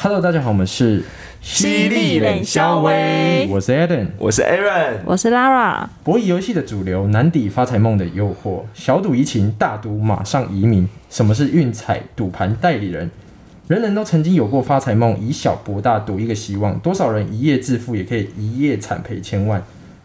[0.00, 1.02] Hello，大家好，我们是
[1.40, 4.06] 犀利冷肖威我是 Adam。
[4.16, 8.60] 我是 Aaron，我是 Lara，博弈游戏的主流，难抵发财梦的诱惑。
[8.72, 10.88] 小赌怡情，大赌马上移民。
[11.10, 13.10] 什么是运彩赌盘代理人？
[13.66, 16.78] 人人都曾经有过发财梦，以小博大，赌一个希望。
[16.78, 19.60] 多少人一夜致富，也可以一夜惨赔千万。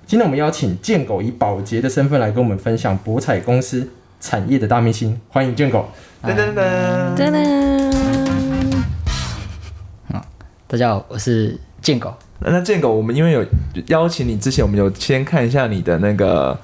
[0.07, 3.87] 今天我们邀请健狗以保洁的身份来跟我们分享博彩公司
[4.19, 5.85] 产业的大明星，欢迎健狗。
[6.23, 7.72] 噔噔噔，噔噔，
[10.73, 12.11] 大家好，我是健狗。
[12.39, 13.45] 那那建狗，我们因为有
[13.89, 16.57] 邀请你之前，我们有先看一下你的那个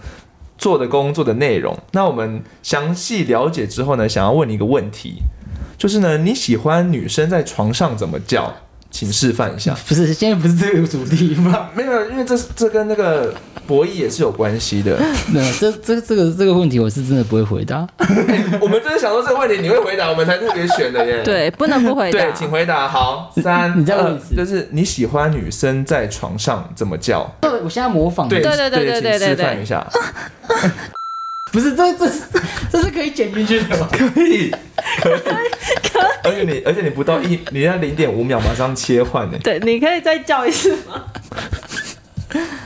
[0.58, 1.78] 做的工作的内容。
[1.92, 5.22] 那我们详细了解之后呢，想要问你一个问题，
[5.78, 8.52] 就是呢，你喜欢女生在床上怎么叫？
[8.92, 9.76] 请示范一下。
[9.88, 11.70] 不是，现在不是这个主题吗？
[11.76, 13.34] 没有，因为这这跟那个
[13.68, 15.00] 博弈也是有关系的。
[15.32, 17.88] 没有，这这这个这个问题我是真的不会回答。
[18.60, 21.22] 我们就是想说这个问题你会回答，我们才特别选的耶。
[21.24, 22.20] 对，不能不回答。
[22.20, 22.88] 对，请回答。
[22.88, 27.30] 好，三，你再问二一次就是你喜欢女生在床上怎么叫？
[27.64, 29.86] 我现在模仿，对对对对对对请示对范一下。
[31.52, 32.22] 不是这这是
[32.72, 33.88] 这是可以剪进去的吗？
[33.94, 34.52] 可以，
[35.02, 35.20] 可以，
[36.24, 39.38] 而且你，而且你不到一，你要零点五秒马上切换呢。
[39.44, 41.06] 对，你可以再叫一次吗？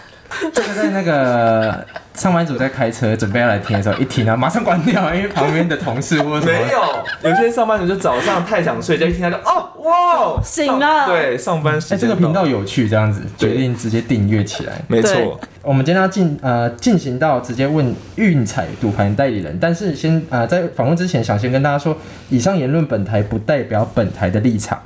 [0.53, 6.59] 这个在那个上班族在开车准备要来听的时候，一听啊，马上关掉，因为旁边的同事或者什么。
[6.66, 11.08] 没有，有些上班族就早上太想睡觉，一听他就哦哇醒了。
[11.08, 14.73] 对，上班时哎，这个频道有趣，这样子决定直接订阅起来。
[14.88, 15.11] 没对。
[15.11, 21.95] 错，我们今天要进呃进行到直接问运彩赌盘代理人，但是先呃在访问之前，想先跟大家说，
[22.30, 24.80] 以上言论本台不代表本台的立场。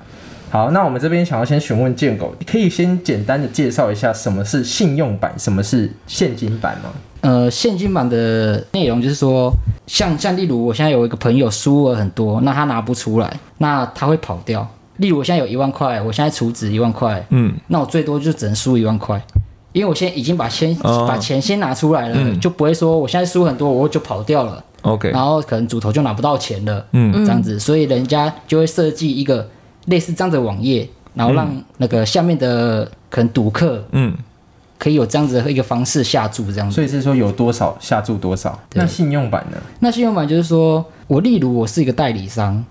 [0.50, 6.89] 好，那我们这边想要先询问建狗，可以先简单的介绍一下什么是信用版，什么是现金版吗？
[7.22, 9.52] 呃，现金版的内容就是说，
[9.88, 14.66] 像像例如我现在有一个朋友输了很多，那他拿不出来，那他会跑掉。
[14.98, 19.21] 例如我现在有一万块，我现在储值一万块，嗯，那我最多就只能输一万块，
[19.73, 24.64] 因为我现在已经把先、哦把钱先拿出来了，嗯就不会说我现在输很多我就跑掉了。
[24.83, 29.48] OK，然后可能主头就拿不到钱了，嗯这样子，所以人家就会设计一个
[29.87, 34.15] 类似这样的网页，然后让那个下面的可能赌客嗯，
[34.77, 36.75] 可以有这样子的一个方式下注这样子。
[36.75, 38.58] 所以是说有多少下注多少。
[38.70, 39.58] 对那信用版呢？
[39.80, 42.64] 那信用版就是说我例如我是一个代理商，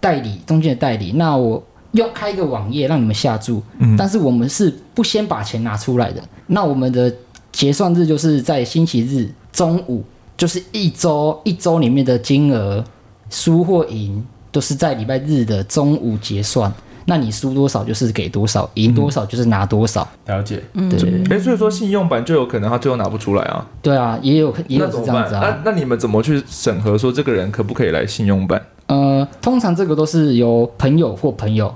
[0.00, 6.22] 代理中间的代理，那我要开一个网页让你们下注，嗯但是我们是不先把钱拿出来的。
[6.48, 7.12] 那我们的
[7.52, 10.02] 结算日就是在星期日中午，
[10.36, 12.84] 就是一周一周里面的金额
[13.30, 16.72] 输或赢都是在礼拜日的中午结算。
[17.06, 20.08] 那你输多少就是给多少，赢多少就是拿多少。
[20.26, 20.62] 了解。
[20.72, 24.90] 对对对哎，所以说信用版就有可能他最后拿不出来啊，对啊，也有也有？
[24.90, 25.42] 是这样子啊。
[25.42, 28.62] 那那你们怎么去审核说这个人可不可以来信用版？
[28.86, 31.74] 呃，通常这个都是由朋友或朋友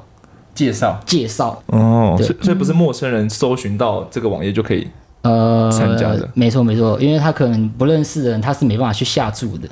[0.55, 4.89] 介绍介绍，哦，所以所以不是陌生人搜寻到这个网页就可以。
[5.23, 9.69] 呃，参加的没错没错，因为他可能不认识的人，他是没办法去下注的。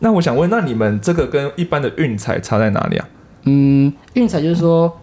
[0.00, 3.08] 那我想问，那你们这个跟一般的运彩差在哪里啊？
[3.44, 4.94] 嗯，运彩就是说，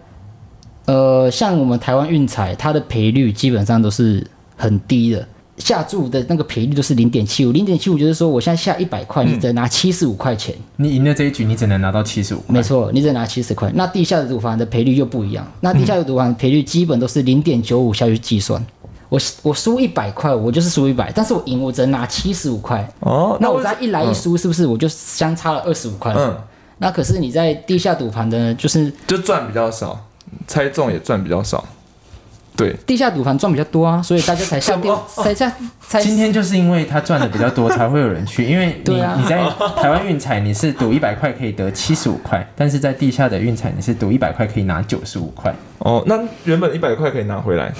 [0.86, 5.26] 呃，像我们台湾运彩，它的赔率基本上都是很低的，
[5.58, 12.42] 下注的那个赔率都是零点七五，零点七五就是说，我现在下一百块，你只能拿七十五块钱，你赢了这一局，你只能拿到七十五。
[12.46, 13.70] 没错，你只能拿七十块。
[13.74, 18.64] 那地下的赌房的赔率又不一样，那地下的赌盘赔率基本都是零点九五下去计算。
[19.08, 22.86] 我我输一百块，我就是输一百，但是我赢我只能拿七十五块。
[23.00, 26.12] 哦，那我为再一来一输，是不是我就相差了二十五块？
[26.16, 26.36] 嗯，
[26.78, 29.98] 那可是你在地下赌盘的，就是就赚比较少，
[30.46, 31.64] 猜中也赚比较少。
[32.56, 34.90] 对，地下赌盘赚比较多啊，所以大家才下定
[35.22, 38.46] 才下 才今天就是因为他赚的比较多，才会有人去。
[38.46, 39.46] 因为你、啊你在
[39.76, 45.54] 台湾运彩你是赌一百块可以得七十五块，但是在地下的运彩你是赌一百块可以拿九十五块。
[45.80, 47.70] 哦，那原本一百块可以拿回来，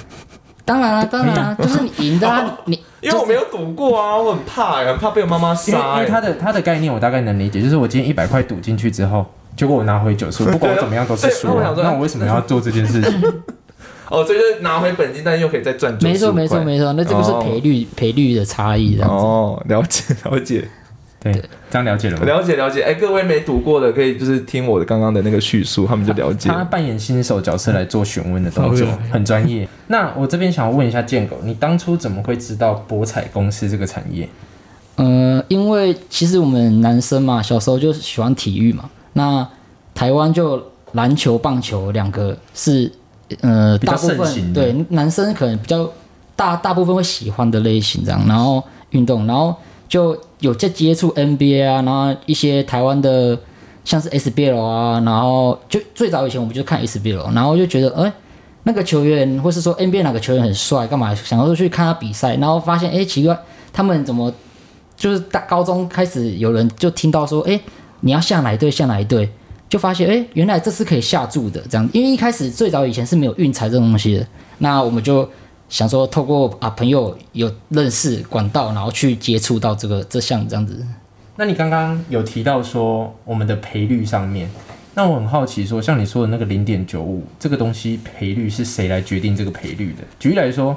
[0.67, 6.01] 当然啊，当然啊，就是你赢的啊，你因为我没有赌过啊，我很怕哎，很怕被我妈妈杀哎。
[6.01, 9.25] 为它的它的概念我大概能理解，就是我今天一百块赌进去之后，
[9.55, 11.75] 结果我拿回九十五，不管我怎么样都是输啊那我想。
[11.75, 13.21] 说那我为什么要做这件事情？
[14.11, 19.15] 哦，所以就是拿回本金，但又可以再赚95没错没错没错，那这个是赔率赔率的差异这样子。
[19.23, 20.67] 哦，了解了解
[21.19, 21.33] 对，
[21.69, 22.25] 这样了解了吗？
[22.25, 22.83] 了解了解。
[22.83, 26.47] 哎，各位没读过的，可以就是听我的刚刚的那个叙述，他们就了解。
[26.47, 29.67] 他扮演新手角色来做询问的动作很专业。
[29.87, 34.29] 那我这边想要问一下建狗，你当初怎么会知道博彩公司这个产业？
[34.95, 38.89] 呃，因为其实我们男生嘛，小时候就喜欢体育嘛。
[39.13, 39.47] 那
[39.95, 40.61] 台湾就
[40.91, 42.91] 篮球、棒球两个是
[43.41, 45.89] 呃大部分对男生可能比较
[46.35, 49.55] 大大部分会喜欢的类型这样，然后运动，然后
[49.87, 53.37] 就有在接触 NBA 啊，然后一些台湾的
[53.85, 58.11] 像是 SBL 啊，然后就最早以前我们就看 SBL，然后就觉得哎、
[58.63, 63.37] 那个球员或是说 NBA 哪个球员很帅，干嘛想要去看他比赛，然后发现哎、奇怪，
[63.71, 64.33] 他们怎么
[64.95, 67.59] 就是大高中开始有人就听到说哎、
[68.01, 69.29] 你要下哪一队下哪一队，
[69.69, 75.27] 就发现哎、原来这是可以下注的这样，因为一开始最早以前是没有运彩这种东西的，那我们就
[75.69, 80.85] 想说透过啊朋友有认识管道，然后去接触到这个这项这样子。
[81.35, 84.49] 那你刚刚有提到说我们的赔率上面，
[84.95, 90.03] 那我很好奇说，像你说的那个零点九五这个东西赔率是谁来决定这个赔率的？
[90.17, 90.75] 举例来说，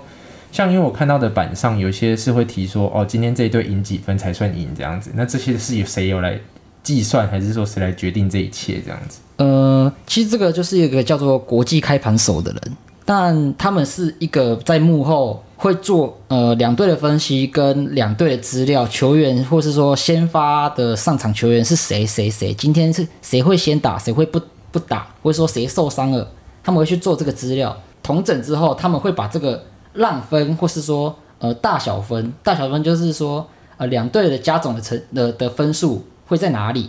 [0.53, 6.39] 像因为我看到的板上有些是会提说，哦，今天这一队赢几分才算赢这样子，那这些是由谁有来
[6.83, 9.21] 计算，还是说谁来决定这一切这样子？
[9.37, 12.77] 呃，其实这个就是一个叫做国际开盘手的人，
[13.13, 24.41] 但他们是一个在幕后会做呃两队的分析跟两队的资料，球员或是说先发的上场球员是谁谁谁，今天是谁会先打，谁会不
[24.71, 26.31] 不打，或者说谁受伤了，
[26.63, 29.61] 他们会去做这个资料统整之后，他们会把这个
[29.93, 33.45] 让分或是说呃大小分，大小分就是说
[33.77, 36.89] 呃两队的加总的成的的分数会在哪里。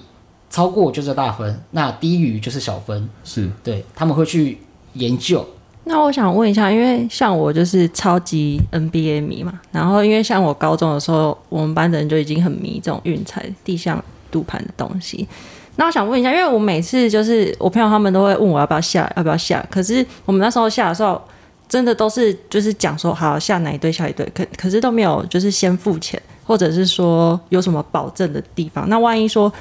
[0.52, 3.10] 超过就是大分，那低于就是小分。
[3.24, 4.60] 是对，他们会去
[4.94, 5.44] 研究。
[5.92, 14.02] 那我想问一下，因为像我就是超级 NBA 迷嘛，然后因为像我高中的时候，我们班的人就已经很迷这种运彩、地向
[14.32, 15.28] 赌盘的东西。
[15.76, 21.22] 那我想问一下，因为我每次就是我朋友他们都会问我要不要下，要不要下，可是我们那时候下的时候，
[21.68, 28.88] 真的都是就是讲说好下哪一队下一队，可可是都没有就是先付钱，或者是说有什么保证的地方。
[28.88, 29.52] 那万一说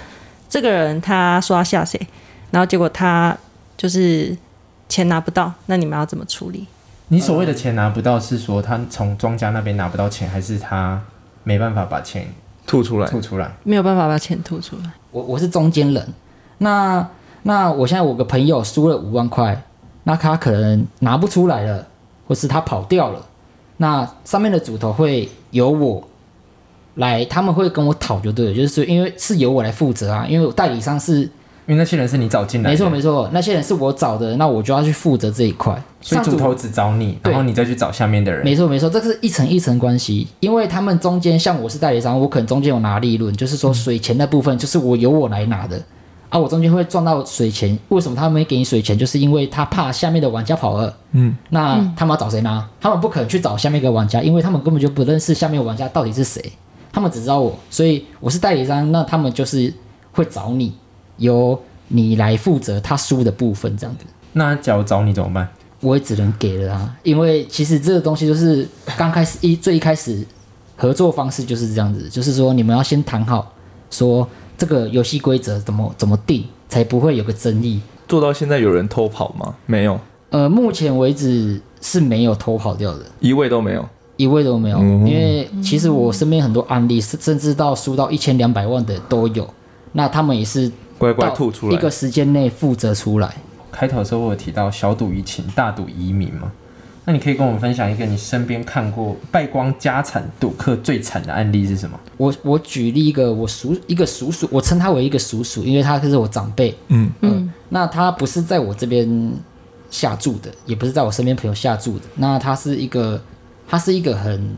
[0.48, 2.00] 这个人他说要下谁，
[2.52, 3.36] 然后结果他
[3.76, 4.36] 就是
[4.90, 6.66] 钱拿不到，那你们要怎么处理？
[7.08, 11.00] 你所谓的钱拿不到，是说他从庄家那边拿不到钱，还是他
[11.44, 12.26] 没办法把钱
[12.66, 13.50] 吐出来，吐出来？
[13.62, 14.90] 没有办法把钱吐出来。
[15.10, 16.08] 我我是中间人，
[16.58, 17.08] 那
[17.44, 19.62] 那我现在我个朋友输了五万块，
[20.04, 21.86] 那他可能拿不出来了，
[22.28, 23.24] 或是他跑掉了，
[23.78, 26.02] 那上面的主头会由我
[26.96, 31.28] 来，他们会跟我讨就对了，就是说因为是由我来负责啊，因为代理商是
[31.66, 35.80] 因为那些人是你找进来的，没错没错，那些人是我找的，那我就要去负责这一块。
[36.00, 38.42] 所以主头只找你，然后你再去找下面的人。
[38.44, 45.80] 没错没错，这个是一层一层关系，因为他们中间像我是代理商，我可能中间有拿利润，就是说水钱那部分就是我由我来拿的
[46.30, 47.78] 啊，我中间会赚到水钱。
[47.90, 48.96] 为什么他们没给你水钱？
[48.96, 52.66] 就是因为他怕下面的玩家跑了，嗯，那他们要找谁拿？
[52.80, 56.42] 他们不可能去找下面一个玩家，因为他们根本就不认识下面玩家到底是谁，
[56.90, 59.72] 他们只知道我，所以我是代理商，那他们就是
[60.12, 60.72] 会找你，
[61.20, 61.56] 由
[61.86, 64.04] 你来负责他输的部分这样子。
[64.32, 65.48] 那假如找你怎么办？
[65.80, 68.68] 我也只能给了啊，因为其实这个东西就是
[68.98, 70.22] 刚开始一最一开始
[70.76, 73.50] 合作方式就是这样子，就是说你们要先谈好，
[73.90, 74.28] 说
[74.58, 77.80] 这个游戏规则怎么怎么定，才不会有个争议。
[78.06, 79.54] 做到现在有人偷跑吗？
[79.64, 79.98] 没有，
[80.30, 83.88] 呃，目前为止是没有偷跑掉的，一位都没有。
[84.16, 89.48] 一位都没有，嗯因为其实我身边很多案例，甚甚至到输到一千两百万的都有，
[89.92, 90.70] 那他们也是
[91.00, 91.90] 乖乖吐出来一个。
[91.90, 93.34] 时间内负责出来。
[93.72, 96.52] 开头的时候我有提到小赌怡情，大赌移民嘛。
[97.06, 101.98] 那你可以跟我们分享一个你身边看过败光家产赌客最惨的案例是什么？
[102.18, 109.32] 我我举例一个我叔一个叔叔，我称他为一个叔叔，因为他是我长辈，嗯，嗯，那他不是在我这边
[109.90, 112.04] 下注的，也不是在我身边朋友下注的。
[112.16, 113.20] 那他是一个，
[113.66, 114.56] 他是一个很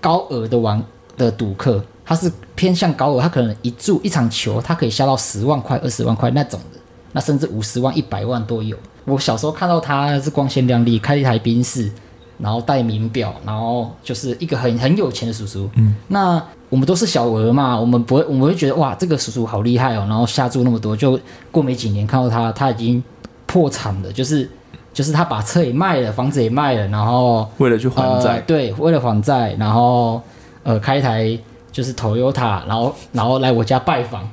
[0.00, 0.82] 高额的玩
[1.24, 6.78] 的赌客，他是偏向高额，他可能一注一场球，他可以下到十万块、二十万块那种的，
[7.12, 8.76] 那甚至五十万、一百万都有。
[9.04, 11.90] 我小时候看到他是光鲜亮丽，开一台宾士，
[12.38, 15.68] 然后戴名表，然后就是一个很很有钱的叔叔。
[15.74, 21.18] 嗯，那我们都是小额嘛，我们不会，我们会觉得哇，这个叔叔好厉害哦，然后下注那么多，就
[21.50, 23.02] 过没几年看到他，他已经
[23.46, 24.48] 破产了，就是
[24.92, 30.22] 就是他把车也卖了，房子也卖了，然后为了去还呃、债，对，为了还债，然后
[30.62, 31.38] 呃开一台
[31.72, 34.28] 就是 Toyota，然后然后来我家拜访，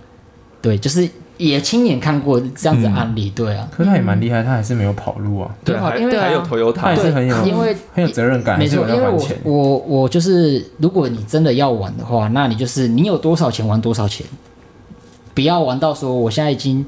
[0.61, 1.07] 对，就是
[1.37, 9.37] 也亲眼看过这样子的案例，对啊，可是他也蛮厉害，他还是没有跑路啊，对，还因为还有 Toyota，他也是很有因为很有责任感，没错，因为我有要还钱。
[9.43, 14.25] 我我就是，如果你真的要玩的话，那你就是你有多少钱玩多少钱，
[15.35, 16.83] 不要玩到说我现在已经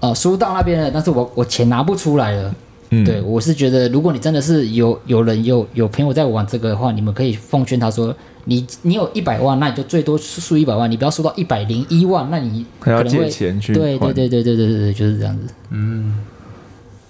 [0.00, 2.54] 呃输到那边了，但是我我钱拿不出来了。
[3.02, 15.54] 嗯对，我是觉得，如果你真的是有有人有有朋友在玩这个的话，你们可以奉劝他说，你你有一百万，那你就最多输一百万，你不要输到一百零一万，那你可能会借钱去对对对对对对对对，就是这样子。
[15.70, 16.18] 嗯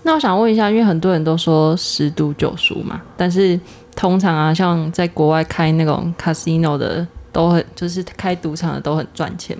[0.06, 3.58] 那我想问一下，因为很多人都说十赌九输嘛，但是
[3.96, 9.56] 通常啊，像在国外开那种 casino 的，都很就是开赌场的都很赚钱。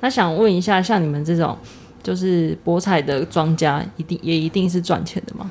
[0.00, 1.58] 那想问一下，像你们这种
[2.00, 5.50] 就是博彩的庄家一定也一定是赚钱的吗？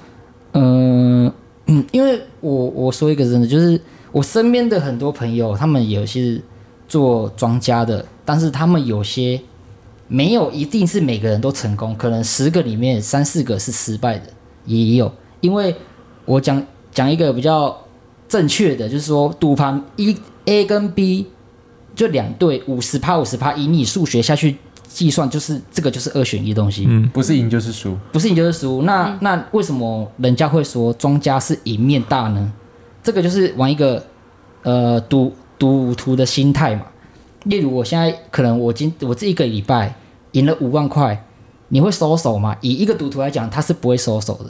[1.92, 3.80] 因为我我说一个真的，就是
[4.12, 6.42] 我身边的很多朋友，他们有些是
[6.88, 9.40] 做庄家的，但是他们有些
[10.08, 14.28] 没有一定是每个人都成功，可能十个里面三四个是失败的，
[14.66, 15.12] 也有。
[15.42, 15.76] 因为
[16.26, 17.78] 我讲讲一个比较
[18.28, 20.16] 正确的，就是说赌盘一
[20.46, 21.28] A 跟 B
[21.96, 24.58] 就两队五十趴五十趴，以你数学下去
[24.98, 26.88] 计算，就是这个就是二选一的东西。
[26.90, 27.96] 嗯，不是赢就是输。
[28.12, 28.82] 不是赢就是输。
[28.82, 32.52] 那、那为什么人家会说庄家是赢面大呢？
[33.04, 34.04] 这个就是玩一个
[34.64, 36.82] 呃赌赌徒的心态嘛。
[37.44, 39.94] 例如我现在可能我今我这一个礼拜
[40.32, 41.24] 赢了五万块，
[41.68, 42.58] 你会收手吗？
[42.62, 44.50] 以一个赌徒来讲，他是不会收手的。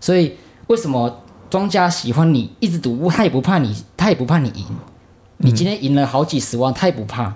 [0.00, 0.32] 所以
[0.66, 4.66] 为什么庄家喜欢你一直赌，他也不怕你，他也不怕你赢。
[5.36, 7.32] 你今天赢了好几十万，他也不怕，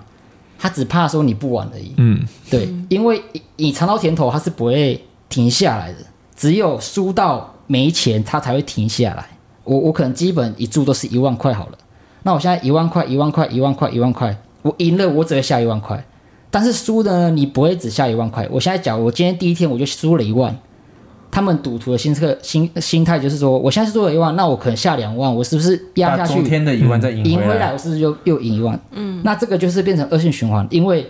[0.59, 1.93] 他只怕说你不玩而已。
[1.95, 5.97] 嗯，对，因为你你尝到甜头，他是不会停下来的，
[6.35, 9.25] 只有输到没钱，他才会停下来。
[9.63, 11.77] 我我可能基本一注都是一万块好了，
[12.23, 16.03] 那我现在一万块，一万块，一万块，一万块，我赢了我只会下一万块，
[16.51, 18.47] 但是输的呢，你不会只下一万块。
[18.51, 20.57] 我现在讲，我今天第一天我就输了一万，
[21.31, 26.35] 他们赌徒的心态心心态就是说，我现在是做了一万，那我可能下两万，我是不是压下去？
[26.35, 28.79] 把昨天的一万再赢回赢回来，我是不是就又赢一万？
[28.91, 31.05] 嗯，那这个就是变成恶性循环，因为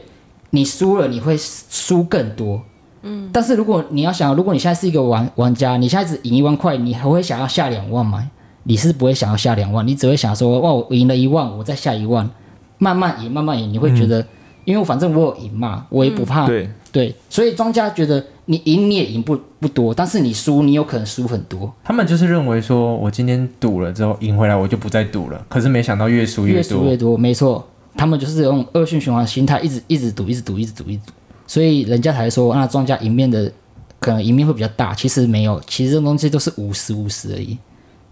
[0.50, 2.62] 你输了，你会输更多。
[3.02, 8.30] 嗯，但是如果你要想，如果你现在是一个玩玩家，你现在只赢一万块，你还会想要下两万吗？
[8.64, 12.30] 你是不会想要下两万，你只会想说，哇，我赢了一万，我再下一万，
[12.78, 14.24] 慢慢赢，慢慢赢，你会觉得，
[14.66, 16.46] 因为反正我有赢嘛，我也不怕。
[16.46, 25.46] 对，对，所以庄家觉得你赢你也赢不不多，但是你输你有可能输很多，他们就是认为说，我今天赌了之后赢回来，我就不再赌了。
[25.48, 26.80] 可是没想到越输越多。
[26.80, 27.64] 输越多，没错，
[27.96, 31.14] 他们就是用恶性循环心态，一直一直赌，一直赌，一直赌，一直赌，
[31.46, 33.52] 所以人家才说，那庄家赢面的
[34.00, 37.56] 可能赢面会比较大，其实没有，其实这种东西都是五十五十而已，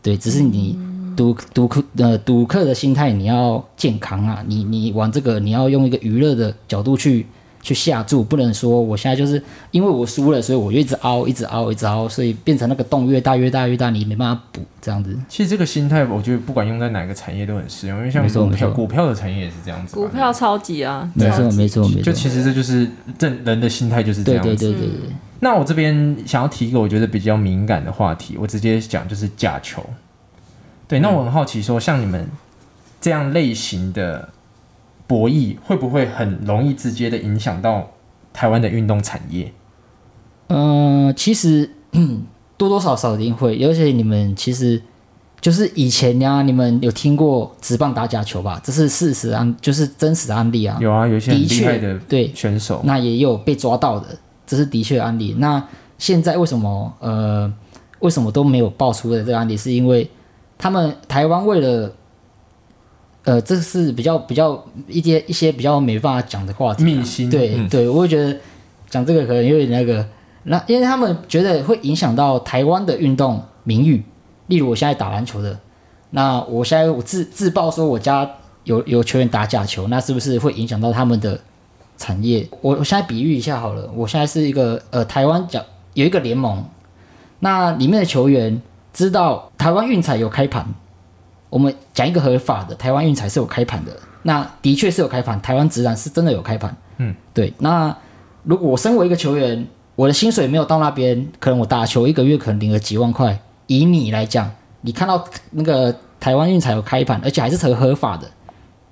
[0.03, 0.77] 对，只是你
[1.15, 7.25] 赌赌客呃赌客的心态你要健康啊，你你玩这个你要用一个娱乐的角度去
[7.67, 15.13] 去下注，不能说我现在就是因为我输了，所以我就一直凹，一直凹，一直凹，所以变成那个洞越大越大越大，你没办法补这样子。
[15.27, 19.95] 其实这个心态，我觉得不管用在哪个产业都很适用，因为像股票，股票的产业也是这样子。
[19.95, 24.49] 股票超级啊，没错没错没错，就其实这就是正人的心态就是这样子。
[24.55, 25.15] 对对对对。
[25.41, 29.85] 那我这边想要提一个我觉得比较敏感的话题，我直接讲就是假球。
[30.87, 32.27] 对，那我很好奇说，像你们
[33.01, 34.29] 这样类型的
[35.07, 37.91] 博弈，会不会很容易直接的影响到
[38.33, 39.51] 台湾的运动产业？
[40.49, 42.23] 嗯，其实嗯
[42.57, 44.81] 多多少少一定会，而且你们其实
[45.39, 48.59] 就是以前呀，你们有听过职棒打假球吧？
[48.63, 50.77] 这是事实案，就是真实的案例啊。
[50.81, 54.07] 有啊，有一些很的厉害的，对，选手，那也有被抓到的，
[54.45, 55.35] 这是的确案例。
[55.37, 55.63] 那
[55.97, 57.51] 现在为什么呃
[57.99, 59.55] 为什么都没有爆出的这个案例？
[59.55, 60.09] 是因为
[60.57, 61.93] 他们台湾为了
[63.27, 68.39] 呃，这是比较比较一些一些比较没办法讲的话题啊、秘辛对、嗯对，我会觉得
[68.89, 70.07] 讲这个可能有点那个，
[70.43, 74.01] 那因为他们觉得会影响到台湾的运动名誉。
[74.47, 75.59] 例如我现在打篮球的，
[76.11, 78.31] 那我现在我自自曝说我家
[78.63, 81.37] 有有球员打假球，那是不是会影响到他们的
[81.97, 82.47] 产业？
[82.61, 85.61] 我我现在比喻一下好了，我现在是一个呃台湾讲
[85.95, 86.63] 有一个联盟，
[87.39, 88.61] 那里面的球员
[88.93, 90.65] 知道台湾运彩有开盘，
[91.49, 93.91] 我们讲一个合法的，台湾运彩是有开盘的，
[94.23, 97.53] 那的确是有开盘，台湾直男是真的有开盘，嗯，对。
[97.59, 97.95] 那
[98.43, 104.51] 如果我身为一个球员，我的薪水没有到那边，可能我打球一个月可能领了几万块，以你来讲，
[104.81, 108.27] 你看到那个台湾运彩有开盘，而且还是合合法的，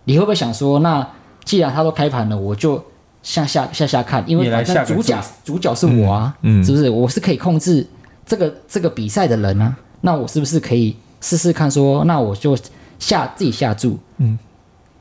[0.05, 1.07] 你会不会想说，那
[1.43, 2.83] 既然他都开盘了，我就
[3.21, 6.89] 向下下下看，因为反正主角主角是我啊，嗯嗯是不是？
[6.89, 7.85] 我是可以控制
[8.25, 12.57] 这个这个比赛的人啊，那我是不是可以试试看说，那我就
[12.99, 14.37] 下自己下注，嗯，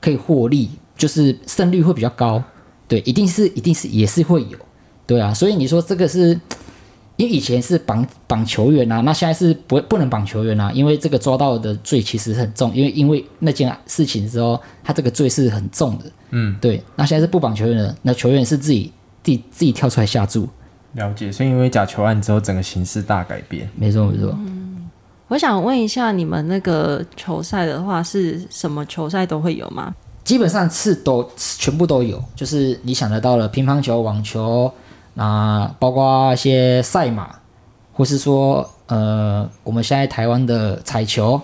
[0.00, 2.42] 可以获利，就是胜率会比较高，
[2.88, 4.59] 对，一定是一定是也是会有，
[5.06, 6.40] 对啊，所以你说这个是。
[7.16, 16.83] 因为以前是绑绑球员啊，那现在是不不能绑球员啊，因为这个抓到的罪其实很重，因为因为那件事情之后，他这个罪是很重的，嗯，对。
[16.97, 18.90] 那现在是不绑球员的，那球员是自己
[19.23, 20.49] 自己自己跳出来下注，
[20.94, 21.30] 了解。
[21.30, 23.71] 所以因为假球案之后，整个形势大改变。
[23.76, 24.37] 没错没错。
[25.28, 29.95] 我想问一下，你们那个球赛的话，是什么球赛都会有吗？
[30.23, 34.73] 基本上是都全部都有，就是你想得到的乒乓球、网球，
[35.14, 37.35] 那包括一些赛马，
[37.93, 41.40] 或是说呃，我们现在台湾的彩球，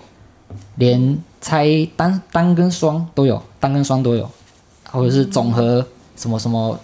[0.77, 4.31] 连猜单单跟双都有，单跟双都有，
[4.91, 5.85] 或者是总和
[6.17, 6.79] 什么什么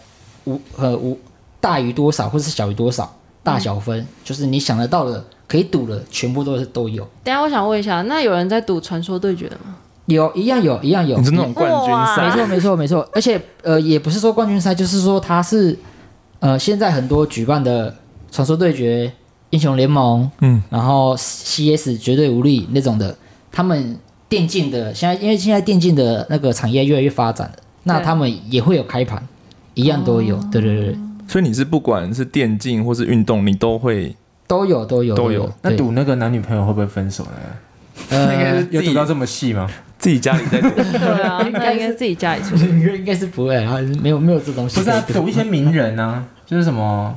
[0.44, 1.18] 五呃五
[1.60, 3.10] 大于多少或是小于多少，
[3.46, 7.06] 大小分，就是你想得到的可以赌的，全部都是都有。
[7.22, 9.76] 等下我想问一下，那有人在赌传说对决的吗？
[10.06, 12.28] 有一样有一样有，你是那种冠军赛。
[12.28, 15.76] 没错没错没错，而且呃也不是说冠军赛，就是说它是
[16.40, 17.94] 呃现在很多举办的
[18.30, 19.12] 传说对决、
[19.50, 23.16] 英雄联盟，嗯，然后 CS 绝对无力那种的，
[23.50, 23.98] 他们
[24.28, 29.26] 电竞的现在因为现在电竞的那个产业越来越发展了，那他们也会有开盘，
[29.74, 34.14] 一样都有，对对对对，所以你是不管是电竞或是运动，你都会
[34.46, 37.30] 都有都有都有那赌那个男女朋友会不会分手呢？
[38.10, 39.68] 呃 那个有赌到这么细吗？
[39.98, 40.68] 自己家里在赌。
[40.76, 42.54] 对啊，应该应该自己家里出。
[42.66, 45.14] 应该应该是不会啊，没有没有这东西不是啊，赌。
[45.14, 47.16] 赌一些名人啊，就是什么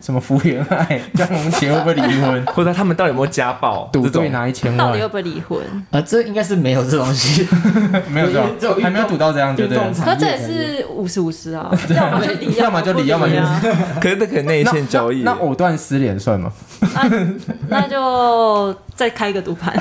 [0.00, 2.46] 什么福原爱、江宏杰会不会离婚？
[2.54, 3.88] 或者他们到底有没有家暴？
[3.92, 5.58] 赌对拿一千万，到底会不会离婚？
[5.90, 7.46] 啊，这应该是没有这东西，
[8.10, 9.82] 没有这种，还没有赌到这样，对不对？
[10.04, 13.34] 可这也是五十五十啊， 要么就离，要么就离要么就。
[14.00, 15.22] 可是这可以内线交易。
[15.22, 16.52] 那藕断丝连算吗？
[17.68, 19.74] 那就再开个赌盘，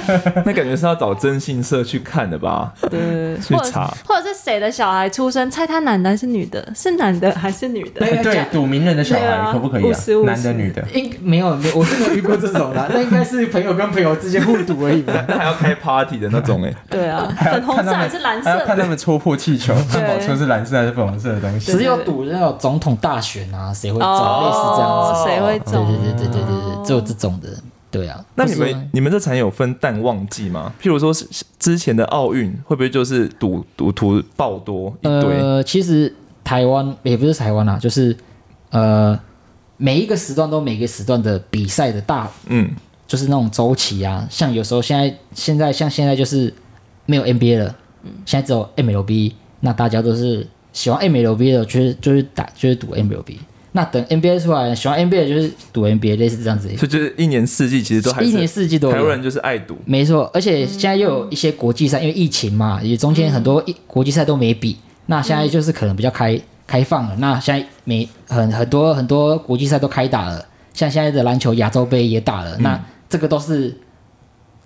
[0.45, 2.73] 那感觉是要找征信社去看的吧？
[2.89, 3.93] 对，或者去查。
[4.05, 6.65] 或者是谁的小孩出生，猜他男的还是女的？
[6.75, 8.05] 是男的还是女的？
[8.05, 10.25] 那个对，赌名人的小孩可不可以啊50？
[10.25, 10.83] 男的女的？
[10.93, 15.25] 应没有没有，我是没有遇过这种的， 那应该是朋友跟朋友之间互赌而已吧。
[15.27, 18.65] 那还要开 party 的那种哎、 对啊，粉红色还是蓝还要色？
[18.65, 21.71] 看他们戳破气球，汉堡车是蓝色还是粉红色的东西？
[21.71, 25.23] 只有赌那种总统大选啊，谁会中，哦类似这样子。
[25.23, 25.87] 谁会对中？
[25.87, 27.49] 对对对对对对，只有这种的，
[27.91, 28.23] 对啊。
[28.35, 30.71] 那你们你们这产业有分淡旺季吗？
[30.81, 31.25] 譬如说是
[31.59, 35.39] 之前的奥运，会不会就是赌赌徒爆多一堆？
[35.39, 38.15] 呃，其实台湾也不是台湾啦，就是
[38.69, 39.17] 呃，
[39.77, 42.69] 每一个时段都每个时段的比赛的大，嗯，
[43.07, 44.27] 就是那种周期啊。
[44.29, 46.53] 像有时候现在现在像现在就是
[47.05, 53.37] 没有 NBA 了，嗯现在只有 MLB，那大家都是喜欢 MLB 的，就是就是打就是赌 MLB。
[53.73, 56.67] 那等 NBA 出来，喜欢 NBA 的就是赌 NBA，类似这样子。
[56.75, 59.77] 所以就是一年四季其实都还是一年四季都有台湾人就是爱赌。
[59.85, 64.77] 没错，而且现在又有一些国际赛，因为疫情嘛，也中间很多一国际赛都没比。
[65.05, 67.15] 那现在就是可能比较开开放了。
[67.15, 72.55] 那现在每很很多很多国际赛都开打了，像现在的篮球亚洲杯也打了。
[72.57, 73.75] 那这个都是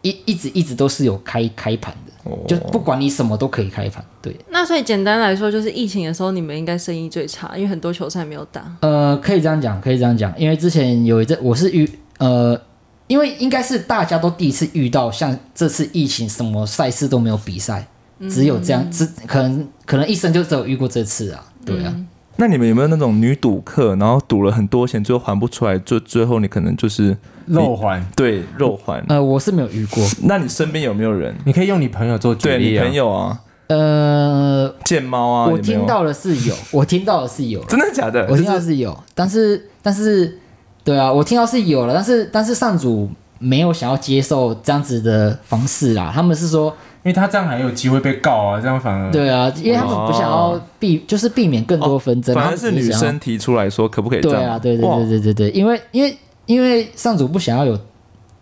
[0.02, 4.04] 一一直一直都是有开开盘的，哦就不管你什么都可以开盘。
[4.22, 8.64] 对，那所以简单来说，就是疫情的时候，你们应该生意最差，因为很多球赛没有打。
[8.82, 12.60] 呃，可以这样讲，可以这样讲，因为之前有一阵我是遇呃。
[13.08, 17.86] 因为应该是大家都第一次遇到像这次疫情，什么赛事都没有比赛，
[18.30, 21.96] 只有这样，只可能可能一生就只有遇过这次啊，对啊。
[22.38, 29.04] 那你们有没有那种女赌客，然后赌了很多钱，最后还不出来，最最后你可能就是肉还，对肉还？
[29.10, 31.36] 呃，我是没有遇过，那你身边有没有人？
[31.46, 32.80] 你可以用你朋友做举对你。
[32.80, 38.26] 朋友啊，呃，贱猫啊， 我听到的是有，我听到的是有，真的假的？
[38.30, 40.40] 我听到就是是有，但是但是，
[40.84, 43.10] 对啊，我听到是有了，但是但是上主
[43.42, 46.70] 没有想要接受这样子的方式啦，他们是说，
[47.04, 54.40] 因为他这样还有机会被告啊，这样反而对啊，因为他们不想要避，就是避免更多纷争，哦反而是女生提出来说可不可以这样？
[54.40, 57.78] 对啊，对对哇对对对对，因为因为因为上主不想要有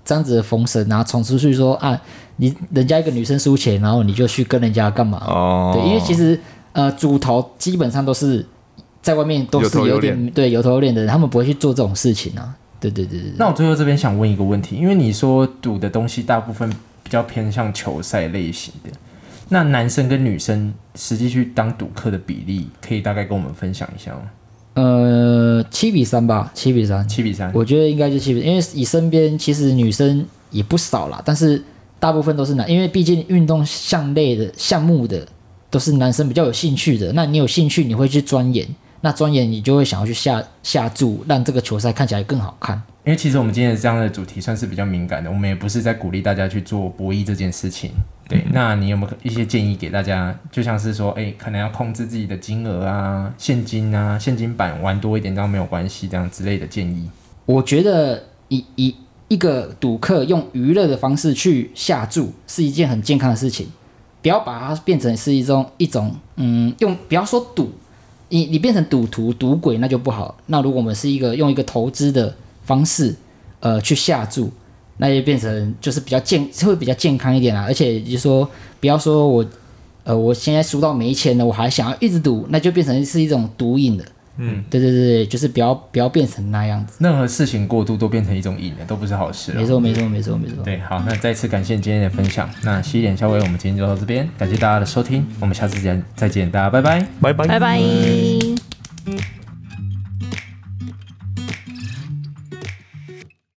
[0.03, 1.99] 这样子的风声，然后冲出去说啊，
[2.35, 5.23] 你人家一个女生输钱，然后你就去跟人家干嘛？
[5.25, 6.39] 哦，对，因为其实
[6.73, 8.45] 呃，主头基本上都是
[9.01, 12.53] 在外面都是有头有有点对有头有脸的人，他们不会去做这种事情啊。
[12.79, 13.33] 对对对对对。
[13.37, 16.69] 那我最后这边想问一个问题，因为你说赌的东西大部分
[17.03, 18.89] 比较偏向球赛类型的，
[19.49, 24.21] 那男生跟女生实际去当赌客的比例，可以大概跟我们分享一下吗？
[24.75, 31.61] 呃，七比三吧，七比三，七比三，我觉得应该就七比，因为以身边其实女生也不少啦，但是
[31.99, 35.27] 大部分都是男，因为毕竟运动项类的项目的
[35.69, 38.65] 都是男生比较有兴趣的，那你有兴趣你会去钻研，
[39.01, 42.81] 那钻研你就会想要去下下注，让这个球赛看起来更好看。
[43.05, 47.91] 因为其实我们今天的这样的主题算是比较敏感的，我们也不是在鼓励大家去做博弈这件事情。
[48.27, 50.37] 对，那你有没有一些建议给大家？
[50.51, 57.09] 就像是说，哎，可能要控制自己的金额啊，现金啊，现金版玩多一点，这样没有关系，这样之类的建议。
[57.45, 58.95] 我觉得以以
[59.27, 63.67] 一个赌客用娱乐的方式去下注是一件很健康的事情，
[64.21, 67.71] 不要把它变成是一种一种嗯，用不要说赌，
[68.29, 70.37] 你你变成赌徒赌鬼那就不好。
[70.45, 73.15] 那如果我们是一个用一个投资的方式，
[73.59, 74.49] 呃，去下注，
[74.97, 77.63] 那就变成就是比较健会比较健康一点啦。
[77.67, 79.45] 而且就说，不要说我
[80.03, 84.05] 呃我现在输到没钱了，我还想要一直赌，那就变成是一种赌瘾了。
[84.39, 86.97] 嗯，对对对对，就是不要不要变成那样子。
[86.99, 89.59] 任何事情过度都变成一种瘾了，都不是好事了。
[89.61, 90.63] 没错，没错，没错，没错。
[90.63, 92.49] 对，好，那再次感谢今天的分享。
[92.63, 97.05] 那西点稍微，我们今天就到这边，感谢大家的收听，我们下次见，再见，大家拜拜。
[97.21, 98.38] 拜拜拜拜。